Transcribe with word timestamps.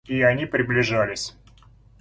И 0.07 0.23
они 0.23 0.47
приближались. 0.47 1.37